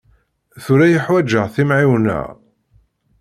[0.63, 2.19] Tura i ḥwaǧeɣ timɛiwna.